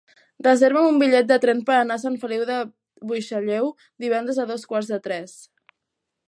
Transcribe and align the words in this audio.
Reserva'm 0.45 0.87
un 0.91 0.95
bitllet 1.01 1.27
de 1.31 1.35
tren 1.43 1.61
per 1.67 1.75
anar 1.79 1.97
a 2.01 2.03
Sant 2.05 2.17
Feliu 2.23 2.45
de 2.51 2.55
Buixalleu 3.11 3.69
divendres 4.07 4.41
a 4.45 4.49
dos 4.55 4.65
quarts 4.73 4.91
de 4.95 5.01
tres. 5.11 5.37